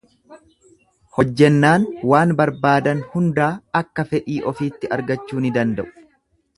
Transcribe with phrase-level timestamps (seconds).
[1.17, 3.53] Hojjennaan waan barbaadan hundaa
[3.83, 5.93] akka fedhii ofiitti argachuu ni danda'u.